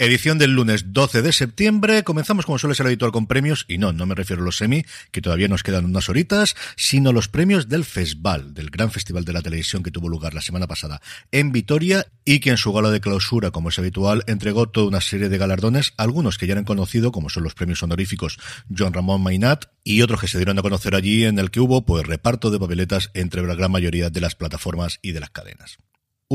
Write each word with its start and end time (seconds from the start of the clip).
Edición 0.00 0.38
del 0.38 0.50
lunes 0.50 0.92
12 0.92 1.22
de 1.22 1.32
septiembre. 1.32 2.02
Comenzamos 2.02 2.46
como 2.46 2.58
suele 2.58 2.74
ser 2.74 2.86
habitual 2.86 3.12
con 3.12 3.28
premios, 3.28 3.64
y 3.68 3.78
no, 3.78 3.92
no 3.92 4.06
me 4.06 4.16
refiero 4.16 4.42
a 4.42 4.44
los 4.44 4.56
semi, 4.56 4.84
que 5.12 5.22
todavía 5.22 5.46
nos 5.46 5.62
quedan 5.62 5.84
unas 5.84 6.08
horitas, 6.08 6.56
sino 6.74 7.12
los 7.12 7.28
premios 7.28 7.68
del 7.68 7.84
FESBAL, 7.84 8.54
del 8.54 8.70
gran 8.70 8.90
festival 8.90 9.24
de 9.24 9.32
la 9.32 9.40
televisión 9.40 9.84
que 9.84 9.92
tuvo 9.92 10.08
lugar 10.08 10.34
la 10.34 10.40
semana 10.40 10.66
pasada 10.66 11.00
en 11.30 11.52
Vitoria 11.52 12.08
y 12.24 12.40
que 12.40 12.50
en 12.50 12.56
su 12.56 12.72
gala 12.72 12.90
de 12.90 13.00
clausura, 13.00 13.52
como 13.52 13.68
es 13.68 13.78
habitual, 13.78 14.24
entregó 14.26 14.68
toda 14.68 14.88
una 14.88 15.00
serie 15.00 15.28
de 15.28 15.38
galardones, 15.38 15.94
algunos 15.96 16.38
que 16.38 16.48
ya 16.48 16.54
eran 16.54 16.64
conocido, 16.64 17.12
como 17.12 17.30
son 17.30 17.44
los 17.44 17.54
premios 17.54 17.80
honoríficos 17.84 18.40
John 18.76 18.94
Ramón 18.94 19.22
Mainat, 19.22 19.66
y 19.84 20.02
otros 20.02 20.20
que 20.20 20.26
se 20.26 20.38
dieron 20.38 20.58
a 20.58 20.62
conocer 20.62 20.96
allí 20.96 21.24
en 21.24 21.38
el 21.38 21.52
que 21.52 21.60
hubo 21.60 21.86
pues 21.86 22.04
reparto 22.04 22.50
de 22.50 22.58
papeletas 22.58 23.12
entre 23.14 23.46
la 23.46 23.54
gran 23.54 23.70
mayoría 23.70 24.10
de 24.10 24.20
las 24.20 24.34
plataformas 24.34 24.98
y 25.02 25.12
de 25.12 25.20
las 25.20 25.30
cadenas. 25.30 25.78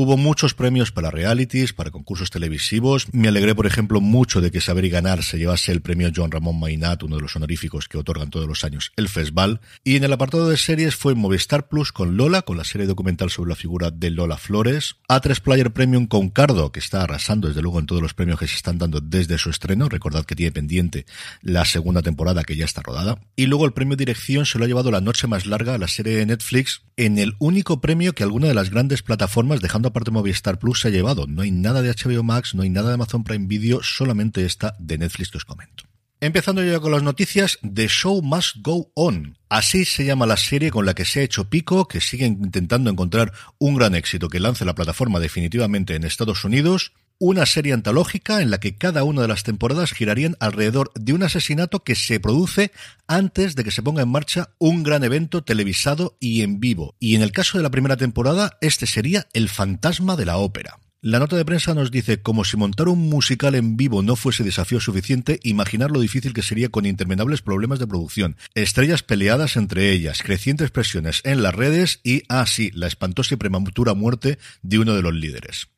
Hubo 0.02 0.16
muchos 0.16 0.54
premios 0.54 0.92
para 0.92 1.10
realities, 1.10 1.74
para 1.74 1.90
concursos 1.90 2.30
televisivos. 2.30 3.06
Me 3.12 3.28
alegré, 3.28 3.54
por 3.54 3.66
ejemplo, 3.66 4.00
mucho 4.00 4.40
de 4.40 4.50
que 4.50 4.62
Saber 4.62 4.86
y 4.86 4.88
Ganar 4.88 5.22
se 5.22 5.36
llevase 5.36 5.72
el 5.72 5.82
premio 5.82 6.10
John 6.16 6.30
Ramón 6.30 6.58
Mainat, 6.58 7.02
uno 7.02 7.16
de 7.16 7.20
los 7.20 7.36
honoríficos 7.36 7.86
que 7.86 7.98
otorgan 7.98 8.30
todos 8.30 8.48
los 8.48 8.64
años 8.64 8.92
el 8.96 9.10
FESBAL. 9.10 9.60
Y 9.84 9.96
en 9.96 10.04
el 10.04 10.12
apartado 10.14 10.48
de 10.48 10.56
series 10.56 10.96
fue 10.96 11.14
Movistar 11.14 11.68
Plus 11.68 11.92
con 11.92 12.16
Lola, 12.16 12.40
con 12.40 12.56
la 12.56 12.64
serie 12.64 12.86
documental 12.86 13.28
sobre 13.28 13.50
la 13.50 13.56
figura 13.56 13.90
de 13.90 14.08
Lola 14.08 14.38
Flores. 14.38 14.96
A3 15.06 15.38
Player 15.42 15.70
Premium 15.70 16.06
con 16.06 16.30
Cardo, 16.30 16.72
que 16.72 16.80
está 16.80 17.02
arrasando 17.02 17.48
desde 17.48 17.60
luego 17.60 17.78
en 17.78 17.84
todos 17.84 18.00
los 18.00 18.14
premios 18.14 18.38
que 18.38 18.48
se 18.48 18.56
están 18.56 18.78
dando 18.78 19.02
desde 19.02 19.36
su 19.36 19.50
estreno. 19.50 19.90
Recordad 19.90 20.24
que 20.24 20.34
tiene 20.34 20.50
pendiente 20.50 21.04
la 21.42 21.66
segunda 21.66 22.00
temporada 22.00 22.42
que 22.44 22.56
ya 22.56 22.64
está 22.64 22.80
rodada. 22.80 23.20
Y 23.36 23.44
luego 23.44 23.66
el 23.66 23.74
premio 23.74 23.98
Dirección 23.98 24.46
se 24.46 24.58
lo 24.58 24.64
ha 24.64 24.68
llevado 24.68 24.90
la 24.90 25.02
noche 25.02 25.26
más 25.26 25.44
larga 25.44 25.74
a 25.74 25.78
la 25.78 25.88
serie 25.88 26.16
de 26.16 26.24
Netflix 26.24 26.84
en 26.96 27.18
el 27.18 27.34
único 27.38 27.82
premio 27.82 28.14
que 28.14 28.22
alguna 28.22 28.48
de 28.48 28.54
las 28.54 28.70
grandes 28.70 29.02
plataformas, 29.02 29.60
dejando 29.60 29.89
aparte 29.90 30.10
Movistar 30.10 30.58
Plus, 30.58 30.80
se 30.80 30.88
ha 30.88 30.90
llevado. 30.90 31.26
No 31.26 31.42
hay 31.42 31.50
nada 31.50 31.82
de 31.82 31.90
HBO 31.90 32.22
Max, 32.22 32.54
no 32.54 32.62
hay 32.62 32.70
nada 32.70 32.88
de 32.88 32.94
Amazon 32.94 33.22
Prime 33.22 33.46
Video, 33.46 33.82
solamente 33.82 34.44
esta 34.44 34.74
de 34.78 34.98
Netflix 34.98 35.30
que 35.30 35.38
os 35.38 35.44
comento. 35.44 35.84
Empezando 36.22 36.62
ya 36.62 36.78
con 36.80 36.92
las 36.92 37.02
noticias, 37.02 37.58
The 37.62 37.88
Show 37.88 38.20
Must 38.20 38.56
Go 38.60 38.92
On. 38.94 39.38
Así 39.48 39.86
se 39.86 40.04
llama 40.04 40.26
la 40.26 40.36
serie 40.36 40.70
con 40.70 40.84
la 40.84 40.92
que 40.92 41.06
se 41.06 41.20
ha 41.20 41.22
hecho 41.22 41.48
pico, 41.48 41.88
que 41.88 42.02
siguen 42.02 42.40
intentando 42.44 42.90
encontrar 42.90 43.32
un 43.58 43.74
gran 43.74 43.94
éxito 43.94 44.28
que 44.28 44.38
lance 44.38 44.66
la 44.66 44.74
plataforma 44.74 45.18
definitivamente 45.18 45.94
en 45.94 46.04
Estados 46.04 46.44
Unidos 46.44 46.92
una 47.20 47.44
serie 47.44 47.74
antológica 47.74 48.40
en 48.40 48.50
la 48.50 48.60
que 48.60 48.76
cada 48.76 49.04
una 49.04 49.20
de 49.20 49.28
las 49.28 49.42
temporadas 49.42 49.92
girarían 49.92 50.36
alrededor 50.40 50.90
de 50.94 51.12
un 51.12 51.22
asesinato 51.22 51.84
que 51.84 51.94
se 51.94 52.18
produce 52.18 52.72
antes 53.06 53.54
de 53.54 53.62
que 53.62 53.70
se 53.70 53.82
ponga 53.82 54.02
en 54.02 54.08
marcha 54.08 54.54
un 54.58 54.82
gran 54.82 55.04
evento 55.04 55.44
televisado 55.44 56.16
y 56.18 56.40
en 56.40 56.60
vivo. 56.60 56.96
Y 56.98 57.14
en 57.16 57.22
el 57.22 57.30
caso 57.30 57.58
de 57.58 57.62
la 57.62 57.70
primera 57.70 57.98
temporada, 57.98 58.56
este 58.62 58.86
sería 58.86 59.28
El 59.34 59.50
fantasma 59.50 60.16
de 60.16 60.24
la 60.24 60.38
ópera. 60.38 60.78
La 61.02 61.18
nota 61.18 61.36
de 61.36 61.44
prensa 61.44 61.74
nos 61.74 61.90
dice, 61.90 62.22
como 62.22 62.44
si 62.44 62.56
montar 62.56 62.88
un 62.88 63.10
musical 63.10 63.54
en 63.54 63.76
vivo 63.76 64.02
no 64.02 64.16
fuese 64.16 64.42
desafío 64.42 64.80
suficiente, 64.80 65.40
imaginar 65.42 65.90
lo 65.90 66.00
difícil 66.00 66.32
que 66.32 66.42
sería 66.42 66.70
con 66.70 66.86
interminables 66.86 67.42
problemas 67.42 67.78
de 67.78 67.86
producción, 67.86 68.36
estrellas 68.54 69.02
peleadas 69.02 69.56
entre 69.56 69.92
ellas, 69.92 70.22
crecientes 70.22 70.70
presiones 70.70 71.20
en 71.24 71.42
las 71.42 71.54
redes 71.54 72.00
y, 72.02 72.22
ah 72.28 72.46
sí, 72.46 72.70
la 72.74 72.86
espantosa 72.86 73.34
y 73.34 73.38
prematura 73.38 73.92
muerte 73.92 74.38
de 74.62 74.78
uno 74.78 74.94
de 74.94 75.02
los 75.02 75.14
líderes. 75.14 75.68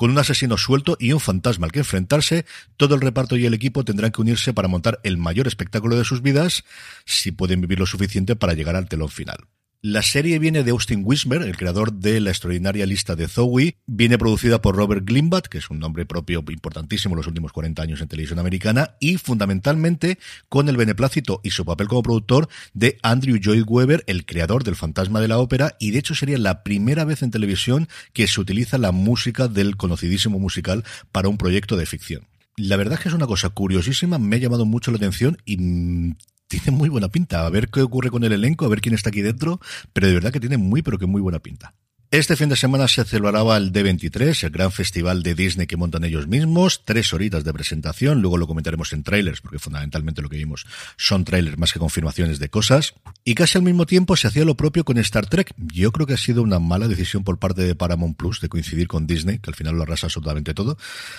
Con 0.00 0.10
un 0.10 0.18
asesino 0.18 0.56
suelto 0.56 0.96
y 0.98 1.12
un 1.12 1.20
fantasma 1.20 1.66
al 1.66 1.72
que 1.72 1.80
enfrentarse, 1.80 2.46
todo 2.78 2.94
el 2.94 3.02
reparto 3.02 3.36
y 3.36 3.44
el 3.44 3.52
equipo 3.52 3.84
tendrán 3.84 4.12
que 4.12 4.22
unirse 4.22 4.54
para 4.54 4.66
montar 4.66 4.98
el 5.02 5.18
mayor 5.18 5.46
espectáculo 5.46 5.94
de 5.94 6.06
sus 6.06 6.22
vidas, 6.22 6.64
si 7.04 7.32
pueden 7.32 7.60
vivir 7.60 7.78
lo 7.78 7.84
suficiente 7.84 8.34
para 8.34 8.54
llegar 8.54 8.76
al 8.76 8.88
telón 8.88 9.10
final. 9.10 9.40
La 9.82 10.02
serie 10.02 10.38
viene 10.38 10.62
de 10.62 10.72
Austin 10.72 11.04
Wismer, 11.06 11.40
el 11.40 11.56
creador 11.56 11.94
de 11.94 12.20
la 12.20 12.28
extraordinaria 12.28 12.84
lista 12.84 13.16
de 13.16 13.28
Zoe. 13.28 13.78
Viene 13.86 14.18
producida 14.18 14.60
por 14.60 14.76
Robert 14.76 15.06
Glimbat, 15.06 15.46
que 15.46 15.56
es 15.56 15.70
un 15.70 15.78
nombre 15.78 16.04
propio 16.04 16.44
importantísimo 16.50 17.14
en 17.14 17.16
los 17.16 17.26
últimos 17.26 17.50
40 17.50 17.80
años 17.80 18.02
en 18.02 18.08
televisión 18.08 18.38
americana, 18.38 18.96
y 19.00 19.16
fundamentalmente 19.16 20.18
con 20.50 20.68
el 20.68 20.76
beneplácito 20.76 21.40
y 21.42 21.52
su 21.52 21.64
papel 21.64 21.88
como 21.88 22.02
productor 22.02 22.50
de 22.74 22.98
Andrew 23.02 23.38
Lloyd 23.38 23.64
Webber, 23.66 24.04
el 24.06 24.26
creador 24.26 24.64
del 24.64 24.76
Fantasma 24.76 25.18
de 25.18 25.28
la 25.28 25.38
Ópera, 25.38 25.76
y 25.80 25.92
de 25.92 26.00
hecho 26.00 26.14
sería 26.14 26.36
la 26.36 26.62
primera 26.62 27.06
vez 27.06 27.22
en 27.22 27.30
televisión 27.30 27.88
que 28.12 28.26
se 28.26 28.38
utiliza 28.38 28.76
la 28.76 28.92
música 28.92 29.48
del 29.48 29.78
conocidísimo 29.78 30.38
musical 30.38 30.84
para 31.10 31.30
un 31.30 31.38
proyecto 31.38 31.78
de 31.78 31.86
ficción. 31.86 32.28
La 32.58 32.76
verdad 32.76 32.98
es 32.98 33.00
que 33.00 33.08
es 33.08 33.14
una 33.14 33.26
cosa 33.26 33.48
curiosísima, 33.48 34.18
me 34.18 34.36
ha 34.36 34.40
llamado 34.40 34.66
mucho 34.66 34.90
la 34.90 34.98
atención 34.98 35.38
y 35.46 35.56
mm, 35.56 36.16
tiene 36.50 36.76
muy 36.76 36.88
buena 36.88 37.08
pinta. 37.08 37.46
A 37.46 37.50
ver 37.50 37.68
qué 37.68 37.80
ocurre 37.80 38.10
con 38.10 38.24
el 38.24 38.32
elenco, 38.32 38.66
a 38.66 38.68
ver 38.68 38.80
quién 38.80 38.94
está 38.94 39.10
aquí 39.10 39.22
dentro, 39.22 39.60
pero 39.92 40.08
de 40.08 40.14
verdad 40.14 40.32
que 40.32 40.40
tiene 40.40 40.58
muy, 40.58 40.82
pero 40.82 40.98
que 40.98 41.06
muy 41.06 41.22
buena 41.22 41.38
pinta. 41.38 41.74
Este 42.12 42.34
fin 42.34 42.48
de 42.48 42.56
semana 42.56 42.88
se 42.88 43.04
celebraba 43.04 43.56
el 43.56 43.72
D23, 43.72 44.42
el 44.42 44.50
gran 44.50 44.72
festival 44.72 45.22
de 45.22 45.36
Disney 45.36 45.68
que 45.68 45.76
montan 45.76 46.02
ellos 46.02 46.26
mismos, 46.26 46.82
tres 46.84 47.14
horitas 47.14 47.44
de 47.44 47.52
presentación, 47.52 48.20
luego 48.20 48.36
lo 48.36 48.48
comentaremos 48.48 48.92
en 48.92 49.04
trailers, 49.04 49.40
porque 49.40 49.60
fundamentalmente 49.60 50.20
lo 50.20 50.28
que 50.28 50.36
vimos 50.36 50.66
son 50.96 51.24
trailers 51.24 51.56
más 51.56 51.72
que 51.72 51.78
confirmaciones 51.78 52.40
de 52.40 52.48
cosas, 52.48 52.94
y 53.22 53.36
casi 53.36 53.58
al 53.58 53.64
mismo 53.64 53.86
tiempo 53.86 54.16
se 54.16 54.26
hacía 54.26 54.44
lo 54.44 54.56
propio 54.56 54.84
con 54.84 54.98
Star 54.98 55.26
Trek. 55.26 55.54
Yo 55.56 55.92
creo 55.92 56.08
que 56.08 56.14
ha 56.14 56.16
sido 56.16 56.42
una 56.42 56.58
mala 56.58 56.88
decisión 56.88 57.22
por 57.22 57.38
parte 57.38 57.62
de 57.62 57.76
Paramount 57.76 58.16
Plus 58.16 58.40
de 58.40 58.48
coincidir 58.48 58.88
con 58.88 59.06
Disney, 59.06 59.38
que 59.38 59.50
al 59.50 59.54
final 59.54 59.76
lo 59.76 59.84
arrasa 59.84 60.08
absolutamente 60.08 60.52
todo, 60.52 60.76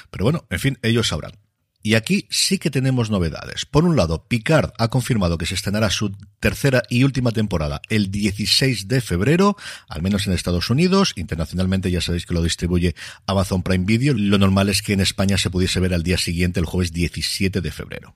pero 0.09 0.25
bueno, 0.25 0.45
en 0.49 0.59
fin, 0.59 0.77
ellos 0.81 1.07
sabrán. 1.07 1.31
Y 1.83 1.95
aquí 1.95 2.27
sí 2.29 2.59
que 2.59 2.69
tenemos 2.69 3.09
novedades. 3.09 3.65
Por 3.65 3.85
un 3.85 3.95
lado, 3.95 4.25
Picard 4.27 4.71
ha 4.77 4.89
confirmado 4.89 5.37
que 5.37 5.45
se 5.45 5.55
estrenará 5.55 5.89
su 5.89 6.11
tercera 6.39 6.83
y 6.89 7.03
última 7.03 7.31
temporada 7.31 7.81
el 7.89 8.11
16 8.11 8.87
de 8.87 9.01
febrero, 9.01 9.57
al 9.87 10.01
menos 10.01 10.27
en 10.27 10.33
Estados 10.33 10.69
Unidos. 10.69 11.13
Internacionalmente 11.15 11.89
ya 11.89 12.01
sabéis 12.01 12.25
que 12.25 12.33
lo 12.33 12.43
distribuye 12.43 12.95
Amazon 13.25 13.63
Prime 13.63 13.85
Video. 13.85 14.13
Lo 14.13 14.37
normal 14.37 14.69
es 14.69 14.81
que 14.81 14.93
en 14.93 15.01
España 15.01 15.37
se 15.37 15.49
pudiese 15.49 15.79
ver 15.79 15.93
al 15.93 16.03
día 16.03 16.17
siguiente, 16.17 16.59
el 16.59 16.65
jueves 16.65 16.93
17 16.93 17.61
de 17.61 17.71
febrero. 17.71 18.15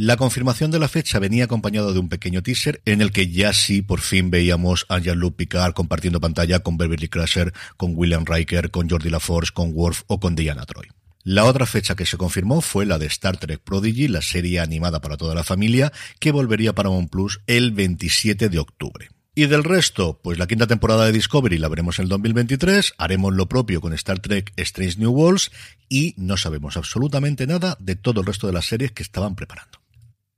La 0.00 0.16
confirmación 0.16 0.70
de 0.70 0.78
la 0.78 0.86
fecha 0.86 1.18
venía 1.18 1.46
acompañado 1.46 1.92
de 1.92 1.98
un 1.98 2.08
pequeño 2.08 2.40
teaser 2.40 2.80
en 2.84 3.02
el 3.02 3.10
que 3.10 3.32
ya 3.32 3.52
sí 3.52 3.82
por 3.82 3.98
fin 3.98 4.30
veíamos 4.30 4.86
a 4.88 5.00
Jean-Luc 5.00 5.34
Picard 5.34 5.72
compartiendo 5.72 6.20
pantalla 6.20 6.60
con 6.60 6.76
Beverly 6.76 7.08
Crusher, 7.08 7.52
con 7.76 7.94
William 7.96 8.24
Riker, 8.24 8.70
con 8.70 8.88
Jordi 8.88 9.10
LaForce, 9.10 9.50
con 9.52 9.72
Worf 9.74 10.02
o 10.06 10.20
con 10.20 10.36
Diana 10.36 10.64
Troy. 10.66 10.86
La 11.24 11.46
otra 11.46 11.66
fecha 11.66 11.96
que 11.96 12.06
se 12.06 12.16
confirmó 12.16 12.60
fue 12.60 12.86
la 12.86 12.96
de 12.98 13.06
Star 13.06 13.38
Trek 13.38 13.58
Prodigy, 13.58 14.06
la 14.06 14.22
serie 14.22 14.60
animada 14.60 15.00
para 15.00 15.16
toda 15.16 15.34
la 15.34 15.42
familia, 15.42 15.92
que 16.20 16.30
volvería 16.30 16.76
para 16.76 16.90
Plus 17.10 17.40
el 17.48 17.72
27 17.72 18.50
de 18.50 18.58
octubre. 18.60 19.08
Y 19.34 19.46
del 19.46 19.64
resto, 19.64 20.20
pues 20.22 20.38
la 20.38 20.46
quinta 20.46 20.68
temporada 20.68 21.06
de 21.06 21.12
Discovery 21.12 21.58
la 21.58 21.66
veremos 21.66 21.98
en 21.98 22.04
el 22.04 22.08
2023, 22.10 22.94
haremos 22.98 23.34
lo 23.34 23.48
propio 23.48 23.80
con 23.80 23.92
Star 23.94 24.20
Trek 24.20 24.52
Strange 24.56 25.00
New 25.00 25.10
Worlds 25.10 25.50
y 25.88 26.14
no 26.18 26.36
sabemos 26.36 26.76
absolutamente 26.76 27.48
nada 27.48 27.76
de 27.80 27.96
todo 27.96 28.20
el 28.20 28.26
resto 28.28 28.46
de 28.46 28.52
las 28.52 28.66
series 28.66 28.92
que 28.92 29.02
estaban 29.02 29.34
preparando. 29.34 29.77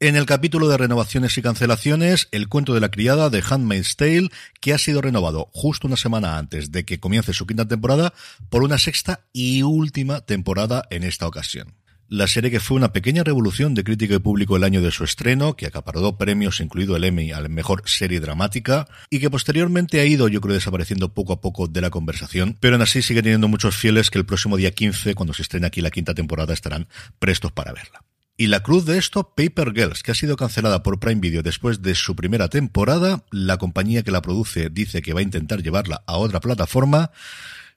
En 0.02 0.17
el 0.17 0.25
capítulo 0.25 0.67
de 0.70 0.79
renovaciones 0.79 1.37
y 1.37 1.43
cancelaciones, 1.43 2.29
el 2.32 2.49
cuento 2.49 2.73
de 2.73 2.81
la 2.81 2.91
criada 2.91 3.29
de 3.29 3.44
Handmaid's 3.47 3.97
Tale, 3.97 4.31
que 4.58 4.73
ha 4.73 4.79
sido 4.79 5.02
renovado 5.02 5.50
justo 5.52 5.87
una 5.87 5.99
semana 5.99 6.38
antes 6.38 6.73
de 6.73 6.87
que 6.87 6.99
comience 6.99 7.35
su 7.35 7.47
quinta 7.47 7.69
temporada 7.69 8.14
por 8.49 8.62
una 8.62 8.79
sexta 8.79 9.26
y 9.35 9.62
última 9.62 10.23
temporada 10.23 10.85
en 10.88 11.05
esta 11.05 11.26
ocasión. 11.26 11.75
La 12.08 12.29
serie 12.29 12.50
que 12.50 12.61
fue 12.61 12.79
una 12.79 12.94
pequeña 12.94 13.25
revolución 13.25 13.75
de 13.75 13.85
crítica 13.85 14.14
y 14.14 14.20
público 14.20 14.56
el 14.56 14.64
año 14.64 14.81
de 14.81 14.91
su 14.91 15.05
estreno, 15.05 15.55
que 15.55 15.67
acaparó 15.67 16.17
premios, 16.17 16.61
incluido 16.61 16.97
el 16.97 17.05
Emmy 17.05 17.32
a 17.32 17.43
la 17.43 17.50
mejor 17.50 17.82
serie 17.85 18.20
dramática, 18.20 18.88
y 19.11 19.19
que 19.19 19.29
posteriormente 19.29 20.00
ha 20.00 20.06
ido, 20.06 20.29
yo 20.29 20.41
creo, 20.41 20.55
desapareciendo 20.55 21.12
poco 21.12 21.35
a 21.35 21.43
poco 21.43 21.69
de 21.69 21.82
la 21.82 21.91
conversación, 21.91 22.56
pero 22.58 22.76
aún 22.76 22.82
así 22.82 23.02
sigue 23.02 23.23
teniendo 23.23 23.49
muchos 23.49 23.76
fieles 23.76 24.08
que 24.08 24.19
el 24.19 24.25
próximo 24.25 24.56
día 24.56 24.70
15, 24.70 25.14
cuando 25.14 25.35
se 25.35 25.43
estrene 25.43 25.67
aquí 25.67 25.82
la 25.82 25.91
quinta 25.91 26.14
temporada, 26.14 26.55
estarán 26.55 26.88
prestos 27.19 27.52
para 27.52 27.75
verla. 27.75 28.02
Y 28.40 28.46
la 28.46 28.62
cruz 28.62 28.87
de 28.87 28.96
esto, 28.96 29.34
Paper 29.37 29.75
Girls, 29.75 30.02
que 30.02 30.12
ha 30.12 30.14
sido 30.14 30.34
cancelada 30.34 30.82
por 30.82 30.98
Prime 30.98 31.20
Video 31.20 31.42
después 31.42 31.82
de 31.82 31.94
su 31.94 32.16
primera 32.16 32.48
temporada. 32.48 33.22
La 33.31 33.58
compañía 33.58 34.02
que 34.02 34.12
la 34.12 34.22
produce 34.22 34.70
dice 34.70 35.02
que 35.02 35.12
va 35.12 35.20
a 35.20 35.22
intentar 35.22 35.62
llevarla 35.62 36.04
a 36.06 36.16
otra 36.16 36.40
plataforma. 36.40 37.10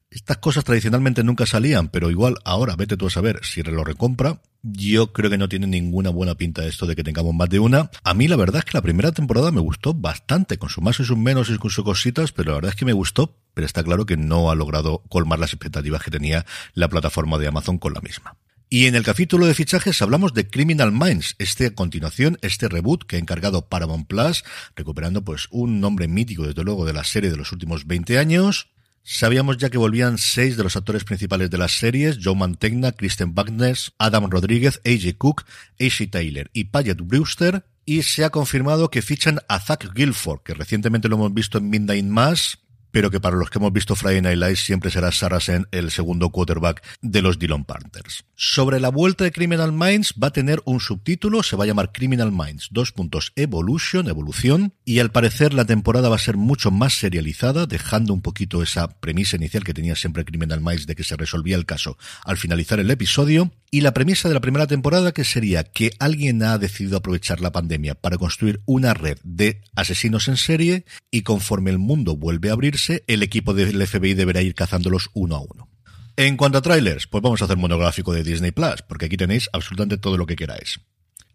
Estas 0.09 0.37
cosas 0.37 0.63
tradicionalmente 0.63 1.21
nunca 1.21 1.45
salían, 1.45 1.89
pero 1.89 2.09
igual 2.09 2.35
ahora 2.45 2.77
vete 2.77 2.95
tú 2.95 3.07
a 3.07 3.09
saber 3.09 3.41
si 3.43 3.61
lo 3.61 3.83
recompra. 3.83 4.39
Yo 4.61 5.11
creo 5.11 5.29
que 5.29 5.37
no 5.37 5.49
tiene 5.49 5.67
ninguna 5.67 6.11
buena 6.11 6.35
pinta 6.35 6.63
esto 6.63 6.85
de 6.85 6.95
que 6.95 7.03
tengamos 7.03 7.35
más 7.35 7.49
de 7.49 7.59
una. 7.59 7.91
A 8.05 8.13
mí 8.13 8.29
la 8.29 8.37
verdad 8.37 8.59
es 8.59 8.63
que 8.71 8.77
la 8.77 8.81
primera 8.81 9.11
temporada 9.11 9.51
me 9.51 9.59
gustó 9.59 9.93
bastante, 9.93 10.57
con 10.57 10.69
sus 10.69 10.81
más 10.81 10.97
y 10.97 11.03
sus 11.03 11.17
menos 11.17 11.49
y 11.49 11.57
con 11.57 11.71
sus 11.71 11.83
cositas, 11.83 12.31
pero 12.31 12.51
la 12.51 12.55
verdad 12.55 12.69
es 12.69 12.77
que 12.77 12.85
me 12.85 12.93
gustó, 12.93 13.35
pero 13.53 13.67
está 13.67 13.83
claro 13.83 14.05
que 14.05 14.15
no 14.15 14.49
ha 14.49 14.55
logrado 14.55 15.03
colmar 15.09 15.39
las 15.39 15.51
expectativas 15.51 16.03
que 16.03 16.11
tenía 16.11 16.45
la 16.73 16.87
plataforma 16.87 17.37
de 17.37 17.47
Amazon 17.47 17.79
con 17.79 17.93
la 17.93 17.99
misma. 17.99 18.37
Y 18.73 18.87
en 18.87 18.95
el 18.95 19.03
capítulo 19.03 19.45
de 19.45 19.53
fichajes 19.53 20.01
hablamos 20.01 20.33
de 20.33 20.49
Criminal 20.49 20.91
Minds, 20.91 21.35
este 21.37 21.67
a 21.67 21.75
continuación, 21.75 22.39
este 22.41 22.67
reboot 22.67 23.03
que 23.03 23.17
ha 23.17 23.19
encargado 23.19 23.69
Paramount 23.69 24.07
Plus, 24.07 24.43
recuperando 24.75 25.23
pues 25.23 25.45
un 25.51 25.79
nombre 25.79 26.07
mítico 26.07 26.47
desde 26.47 26.63
luego 26.63 26.83
de 26.83 26.93
la 26.93 27.03
serie 27.03 27.29
de 27.29 27.37
los 27.37 27.51
últimos 27.51 27.85
20 27.85 28.17
años. 28.17 28.71
Sabíamos 29.03 29.57
ya 29.57 29.69
que 29.69 29.77
volvían 29.77 30.17
seis 30.17 30.57
de 30.57 30.63
los 30.63 30.75
actores 30.75 31.03
principales 31.03 31.51
de 31.51 31.59
las 31.59 31.73
series, 31.73 32.17
Joe 32.19 32.33
Mantegna, 32.33 32.93
Kristen 32.93 33.35
Bagnes, 33.35 33.91
Adam 33.99 34.27
Rodríguez, 34.27 34.81
AJ 34.85 35.19
Cook, 35.19 35.45
A.C. 35.79 36.07
Taylor 36.07 36.49
y 36.51 36.63
Paget 36.63 36.97
Brewster, 36.99 37.67
y 37.85 38.01
se 38.01 38.25
ha 38.25 38.31
confirmado 38.31 38.89
que 38.89 39.03
fichan 39.03 39.39
a 39.49 39.59
Zach 39.59 39.93
Guilford, 39.93 40.41
que 40.41 40.55
recientemente 40.55 41.09
lo 41.09 41.17
hemos 41.17 41.33
visto 41.35 41.59
en 41.59 41.69
Midnight 41.69 42.05
Mass, 42.05 42.57
pero 42.93 43.09
que 43.09 43.19
para 43.19 43.35
los 43.35 43.49
que 43.49 43.57
hemos 43.57 43.73
visto 43.73 43.95
Friday 43.95 44.21
Night 44.21 44.37
Lights 44.37 44.59
siempre 44.59 44.91
será 44.91 45.11
Saracen 45.11 45.67
el 45.71 45.89
segundo 45.89 46.29
quarterback 46.29 46.83
de 47.01 47.23
los 47.23 47.39
Dillon 47.39 47.65
Panthers. 47.65 48.23
Sobre 48.35 48.79
la 48.79 48.89
vuelta 48.89 49.23
de 49.23 49.31
Criminal 49.31 49.73
Minds 49.73 50.13
va 50.21 50.27
a 50.27 50.33
tener 50.33 50.61
un 50.65 50.79
subtítulo, 50.79 51.41
se 51.41 51.55
va 51.55 51.63
a 51.63 51.67
llamar 51.67 51.91
Criminal 51.91 52.31
Minds, 52.31 52.69
dos 52.69 52.91
puntos 52.91 53.33
Evolution, 53.35 54.07
evolución, 54.07 54.75
y 54.85 54.99
al 54.99 55.11
parecer 55.11 55.55
la 55.55 55.65
temporada 55.65 56.07
va 56.07 56.17
a 56.17 56.19
ser 56.19 56.37
mucho 56.37 56.69
más 56.69 56.93
serializada, 56.93 57.65
dejando 57.65 58.13
un 58.13 58.21
poquito 58.21 58.61
esa 58.61 58.87
premisa 58.99 59.37
inicial 59.37 59.63
que 59.63 59.73
tenía 59.73 59.95
siempre 59.95 60.23
Criminal 60.23 60.61
Minds 60.61 60.85
de 60.85 60.95
que 60.95 61.03
se 61.03 61.17
resolvía 61.17 61.55
el 61.55 61.65
caso 61.65 61.97
al 62.23 62.37
finalizar 62.37 62.79
el 62.79 62.91
episodio, 62.91 63.51
y 63.73 63.81
la 63.81 63.91
premisa 63.91 64.27
de 64.27 64.35
la 64.35 64.39
primera 64.39 64.67
temporada 64.67 65.13
que 65.13 65.23
sería 65.23 65.63
que 65.63 65.93
alguien 65.97 66.43
ha 66.43 66.59
decidido 66.59 66.97
aprovechar 66.97 67.41
la 67.41 67.51
pandemia 67.51 67.95
para 67.95 68.19
construir 68.19 68.61
una 68.67 68.93
red 68.93 69.17
de 69.23 69.63
asesinos 69.75 70.27
en 70.27 70.37
serie 70.37 70.85
y 71.09 71.23
conforme 71.23 71.71
el 71.71 71.79
mundo 71.79 72.15
vuelve 72.15 72.51
a 72.51 72.53
abrirse, 72.53 73.03
el 73.07 73.23
equipo 73.23 73.55
del 73.55 73.87
FBI 73.87 74.13
deberá 74.13 74.43
ir 74.43 74.53
cazándolos 74.53 75.09
uno 75.15 75.37
a 75.37 75.39
uno. 75.39 75.69
En 76.17 76.37
cuanto 76.37 76.59
a 76.59 76.61
trailers, 76.61 77.07
pues 77.07 77.23
vamos 77.23 77.41
a 77.41 77.45
hacer 77.45 77.57
monográfico 77.57 78.13
de 78.13 78.23
Disney 78.23 78.51
Plus, 78.51 78.83
porque 78.87 79.07
aquí 79.07 79.17
tenéis 79.17 79.49
absolutamente 79.51 79.97
todo 79.97 80.17
lo 80.17 80.27
que 80.27 80.35
queráis. 80.35 80.79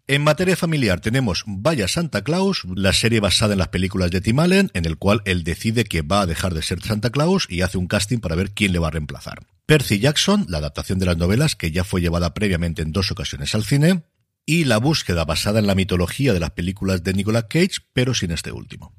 En 0.09 0.23
materia 0.23 0.55
familiar 0.55 1.01
tenemos 1.01 1.43
Vaya 1.45 1.87
Santa 1.87 2.23
Claus, 2.23 2.63
la 2.73 2.93
serie 2.93 3.19
basada 3.19 3.53
en 3.53 3.59
las 3.59 3.67
películas 3.67 4.09
de 4.09 4.21
Tim 4.21 4.39
Allen, 4.39 4.71
en 4.73 4.85
el 4.85 4.97
cual 4.97 5.21
él 5.25 5.43
decide 5.43 5.83
que 5.83 6.01
va 6.01 6.21
a 6.21 6.25
dejar 6.25 6.55
de 6.55 6.63
ser 6.63 6.81
Santa 6.81 7.11
Claus 7.11 7.45
y 7.47 7.61
hace 7.61 7.77
un 7.77 7.85
casting 7.85 8.17
para 8.17 8.33
ver 8.33 8.49
quién 8.49 8.73
le 8.73 8.79
va 8.79 8.87
a 8.87 8.89
reemplazar. 8.89 9.45
Percy 9.67 9.99
Jackson, 9.99 10.47
la 10.49 10.57
adaptación 10.57 10.97
de 10.97 11.05
las 11.05 11.17
novelas 11.17 11.55
que 11.55 11.69
ya 11.69 11.83
fue 11.83 12.01
llevada 12.01 12.33
previamente 12.33 12.81
en 12.81 12.91
dos 12.91 13.11
ocasiones 13.11 13.53
al 13.53 13.63
cine, 13.63 14.01
y 14.47 14.63
la 14.63 14.79
búsqueda 14.79 15.25
basada 15.25 15.59
en 15.59 15.67
la 15.67 15.75
mitología 15.75 16.33
de 16.33 16.39
las 16.39 16.53
películas 16.53 17.03
de 17.03 17.13
Nicolas 17.13 17.45
Cage, 17.47 17.77
pero 17.93 18.15
sin 18.15 18.31
este 18.31 18.51
último. 18.51 18.95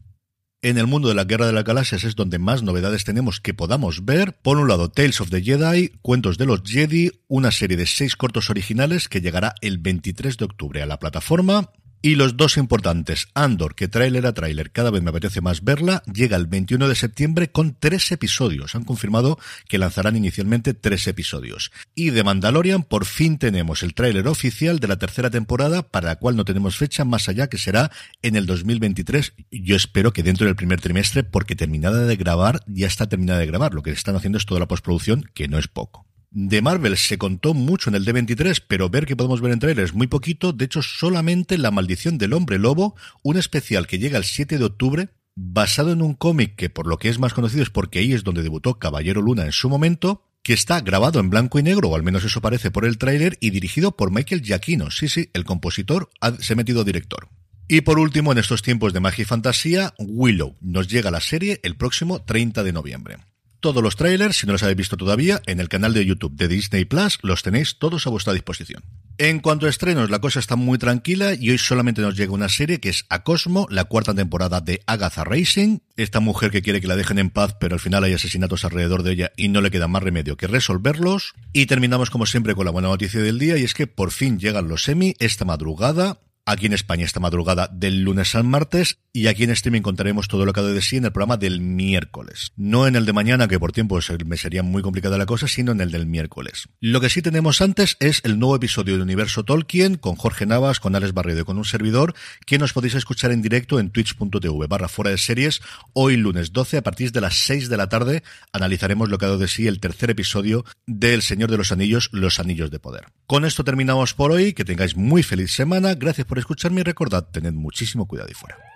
En 0.63 0.77
el 0.77 0.87
mundo 0.87 1.09
de 1.09 1.15
la 1.15 1.25
Guerra 1.25 1.47
de 1.47 1.55
las 1.55 1.65
Galaxias 1.65 2.05
es 2.05 2.17
donde 2.17 2.39
más 2.39 2.63
novedades 2.63 3.05
tenemos 3.05 3.41
que 3.41 3.55
podamos 3.55 4.05
ver. 4.05 4.37
Por 4.43 4.59
un 4.59 4.69
lado, 4.69 4.91
Tales 4.91 5.23
of 5.23 5.31
the 5.31 5.41
Jedi, 5.41 5.89
Cuentos 6.03 6.37
de 6.37 6.45
los 6.45 6.61
Jedi, 6.63 7.13
una 7.29 7.51
serie 7.51 7.79
de 7.79 7.87
seis 7.87 8.15
cortos 8.15 8.51
originales 8.51 9.09
que 9.09 9.23
llegará 9.23 9.55
el 9.63 9.79
23 9.79 10.37
de 10.37 10.45
octubre 10.45 10.83
a 10.83 10.87
la 10.87 10.99
plataforma. 10.99 11.71
Y 12.03 12.15
los 12.15 12.39
dos 12.39 12.57
importantes, 12.57 13.29
Andor, 13.35 13.75
que 13.75 13.87
trailer 13.87 14.25
a 14.25 14.33
trailer 14.33 14.71
cada 14.71 14.91
vez 14.91 15.03
me 15.03 15.11
apetece 15.11 15.43
más 15.43 15.65
verla, 15.65 16.03
llega 16.11 16.39
el 16.39 16.47
21 16.47 16.89
de 16.89 16.95
septiembre 16.95 17.51
con 17.53 17.77
tres 17.79 18.11
episodios. 18.11 18.75
Han 18.75 18.85
confirmado 18.85 19.39
que 19.69 19.77
lanzarán 19.77 20.17
inicialmente 20.17 20.73
tres 20.73 21.07
episodios. 21.09 21.71
Y 21.95 22.09
de 22.09 22.25
Mandalorian 22.25 22.85
por 22.85 23.05
fin 23.05 23.37
tenemos 23.37 23.83
el 23.83 23.93
tráiler 23.93 24.29
oficial 24.29 24.79
de 24.79 24.89
la 24.89 24.99
tercera 24.99 25.29
temporada, 25.29 25.83
para 25.83 26.09
la 26.09 26.17
cual 26.17 26.37
no 26.37 26.47
tenemos 26.47 26.79
fecha 26.79 27.05
más 27.05 27.29
allá 27.29 27.49
que 27.49 27.59
será 27.59 27.91
en 28.23 28.35
el 28.35 28.47
2023. 28.47 29.35
Yo 29.51 29.77
espero 29.77 30.15
que 30.15 30.23
dentro 30.23 30.47
del 30.47 30.57
primer 30.57 30.81
trimestre, 30.81 31.23
porque 31.23 31.55
terminada 31.55 32.07
de 32.07 32.17
grabar, 32.17 32.63
ya 32.67 32.87
está 32.87 33.11
terminada 33.11 33.41
de 33.41 33.47
grabar. 33.47 33.75
Lo 33.75 33.83
que 33.83 33.91
están 33.91 34.17
haciendo 34.17 34.39
es 34.39 34.47
toda 34.47 34.61
la 34.61 34.69
postproducción, 34.69 35.31
que 35.35 35.49
no 35.49 35.59
es 35.59 35.69
poco. 35.69 36.10
De 36.33 36.63
Marvel 36.63 36.97
se 36.97 37.19
contó 37.19 37.55
mucho 37.55 37.91
en 37.91 37.97
el 37.97 38.07
D23, 38.07 38.63
pero 38.69 38.89
ver 38.89 39.05
que 39.05 39.17
podemos 39.17 39.41
ver 39.41 39.53
en 39.53 39.59
trailers 39.59 39.95
muy 39.95 40.07
poquito. 40.07 40.53
De 40.53 40.65
hecho, 40.65 40.81
solamente 40.81 41.59
La 41.59 41.73
Maldición 41.73 42.19
del 42.19 42.35
Hombre 42.35 42.61
Lobo, 42.61 42.95
un 43.25 43.37
especial 43.37 43.89
que 43.89 43.99
llega 43.99 44.17
el 44.17 44.25
7 44.25 44.57
de 44.57 44.65
octubre, 44.65 45.09
basado 45.35 45.91
en 45.91 46.03
un 46.03 46.15
cómic 46.15 46.55
que 46.55 46.71
por 46.71 46.87
lo 46.87 46.99
que 46.99 47.09
es 47.09 47.19
más 47.19 47.35
conocido 47.35 47.65
es 47.65 47.71
porque 47.71 47.99
ahí 47.99 48.13
es 48.13 48.23
donde 48.23 48.45
debutó 48.45 48.79
Caballero 48.79 49.21
Luna 49.23 49.45
en 49.45 49.53
su 49.53 49.69
momento, 49.69 50.23
que 50.45 50.53
está 50.53 50.81
grabado 50.81 51.19
en 51.19 51.31
blanco 51.31 51.59
y 51.59 51.65
negro, 51.65 51.89
o 51.89 51.97
al 51.97 52.05
menos 52.05 52.25
eso 52.25 52.41
parece 52.41 52.71
por 52.71 52.85
el 52.85 52.97
tráiler, 52.97 53.37
y 53.41 53.51
dirigido 53.51 53.97
por 53.97 54.13
Michael 54.13 54.43
Giacchino. 54.43 54.93
Sí, 54.93 55.09
sí, 55.09 55.31
el 55.35 55.45
compositor 55.45 56.11
se 56.39 56.53
ha 56.53 56.57
metido 56.57 56.85
director. 56.85 57.29
Y 57.67 57.81
por 57.81 57.99
último, 57.99 58.31
en 58.31 58.39
estos 58.39 58.63
tiempos 58.63 58.93
de 58.93 59.01
magia 59.01 59.23
y 59.23 59.27
fantasía, 59.27 59.95
Willow. 59.99 60.57
Nos 60.61 60.87
llega 60.87 61.11
la 61.11 61.21
serie 61.21 61.61
el 61.65 61.77
próximo 61.77 62.23
30 62.23 62.63
de 62.63 62.73
noviembre. 62.73 63.17
Todos 63.61 63.83
los 63.83 63.95
trailers, 63.95 64.39
si 64.39 64.47
no 64.47 64.53
los 64.53 64.63
habéis 64.63 64.79
visto 64.79 64.97
todavía, 64.97 65.43
en 65.45 65.61
el 65.61 65.69
canal 65.69 65.93
de 65.93 66.07
YouTube 66.07 66.35
de 66.35 66.49
Disney 66.49 66.87
Plus 66.87 67.19
los 67.21 67.43
tenéis 67.43 67.79
todos 67.79 68.07
a 68.07 68.11
vuestra 68.11 68.33
disposición. 68.33 68.83
En 69.19 69.41
cuanto 69.41 69.67
a 69.67 69.69
estrenos, 69.69 70.09
la 70.09 70.19
cosa 70.19 70.41
está 70.41 70.57
muy 70.57 70.79
tranquila 70.79 71.35
y 71.35 71.51
hoy 71.51 71.59
solamente 71.59 72.01
nos 72.01 72.17
llega 72.17 72.33
una 72.33 72.49
serie 72.49 72.81
que 72.81 72.89
es 72.89 73.05
A 73.11 73.23
Cosmo, 73.23 73.67
la 73.69 73.85
cuarta 73.85 74.15
temporada 74.15 74.63
de 74.63 74.81
Agatha 74.87 75.25
Racing, 75.25 75.81
esta 75.97 76.21
mujer 76.21 76.51
que 76.51 76.63
quiere 76.63 76.81
que 76.81 76.87
la 76.87 76.97
dejen 76.97 77.19
en 77.19 77.29
paz, 77.29 77.55
pero 77.61 77.75
al 77.75 77.81
final 77.81 78.03
hay 78.03 78.15
asesinatos 78.15 78.65
alrededor 78.65 79.03
de 79.03 79.13
ella 79.13 79.33
y 79.37 79.49
no 79.49 79.61
le 79.61 79.71
queda 79.71 79.89
más 79.89 80.03
remedio 80.03 80.39
que 80.39 80.47
resolverlos. 80.47 81.35
Y 81.53 81.67
terminamos 81.67 82.09
como 82.09 82.25
siempre 82.25 82.55
con 82.55 82.65
la 82.65 82.71
buena 82.71 82.89
noticia 82.89 83.21
del 83.21 83.39
día 83.39 83.59
y 83.59 83.65
es 83.65 83.75
que 83.75 83.87
por 83.87 84.11
fin 84.11 84.39
llegan 84.39 84.69
los 84.69 84.85
semi 84.85 85.15
esta 85.19 85.45
madrugada 85.45 86.19
aquí 86.47 86.67
en 86.67 86.73
España 86.73 87.05
esta 87.05 87.21
madrugada 87.21 87.69
del 87.73 88.03
lunes 88.03 88.35
al 88.35 88.45
martes 88.45 88.99
y 89.13 89.27
aquí 89.27 89.45
en 89.45 89.51
streaming 89.51 89.83
contaremos 89.83 90.29
todo 90.29 90.47
lo 90.47 90.53
que 90.53 90.61
ha 90.61 90.63
de 90.63 90.83
sí 90.83 90.97
en 90.97 91.05
el 91.05 91.13
programa 91.13 91.37
del 91.37 91.61
miércoles. 91.61 92.53
No 92.57 92.87
en 92.87 92.95
el 92.95 93.07
de 93.07 93.13
mañana, 93.13 93.49
que 93.49 93.59
por 93.59 93.73
tiempo 93.73 93.99
me 94.25 94.37
sería 94.37 94.63
muy 94.63 94.83
complicada 94.83 95.19
la 95.19 95.27
cosa, 95.27 95.49
sino 95.49 95.73
en 95.73 95.81
el 95.81 95.91
del 95.91 96.07
miércoles. 96.07 96.69
Lo 96.81 97.01
que 97.01 97.11
sí 97.11 97.21
tenemos 97.21 97.61
antes 97.61 97.97
es 98.01 98.21
el 98.25 98.39
nuevo 98.39 98.57
episodio 98.57 98.97
de 98.97 99.03
Universo 99.03 99.45
Tolkien 99.45 99.97
con 99.97 100.15
Jorge 100.15 100.47
Navas, 100.47 100.79
con 100.79 100.95
Alex 100.95 101.13
Barredo 101.13 101.41
y 101.41 101.45
con 101.45 101.59
un 101.59 101.65
servidor, 101.65 102.15
que 102.47 102.59
nos 102.59 102.73
podéis 102.73 102.95
escuchar 102.95 103.33
en 103.33 103.43
directo 103.43 103.81
en 103.81 103.91
twitch.tv 103.91 104.67
barra 104.69 104.89
fuera 104.89 105.11
de 105.11 105.19
series 105.19 105.61
hoy 105.93 106.17
lunes 106.17 106.53
12 106.53 106.77
a 106.77 106.83
partir 106.83 107.13
de 107.13 107.21
las 107.21 107.35
6 107.47 107.69
de 107.69 107.77
la 107.77 107.89
tarde 107.89 108.23
analizaremos 108.53 109.09
lo 109.09 109.19
que 109.19 109.25
ha 109.25 109.29
dado 109.29 109.41
de 109.41 109.49
sí 109.49 109.67
el 109.67 109.81
tercer 109.81 110.11
episodio 110.11 110.65
del 110.87 111.23
Señor 111.23 111.51
de 111.51 111.57
los 111.57 111.73
Anillos, 111.73 112.11
Los 112.13 112.39
Anillos 112.39 112.71
de 112.71 112.79
Poder. 112.79 113.07
Con 113.27 113.45
esto 113.45 113.65
terminamos 113.65 114.15
por 114.15 114.33
hoy, 114.33 114.53
que 114.53 114.65
tengáis 114.65 114.97
muy 114.97 115.23
feliz 115.23 115.53
semana, 115.53 115.95
gracias 115.95 116.27
por 116.27 116.39
escucharme 116.39 116.81
y 116.81 116.85
recordad, 116.85 117.29
tened 117.31 117.53
muchísimo 117.53 118.07
cuidado 118.07 118.31
y 118.31 118.35
fuera. 118.35 118.70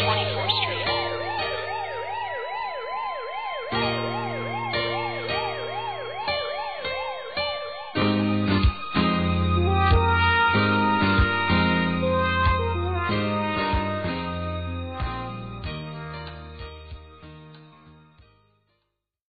2020. 0.00 0.39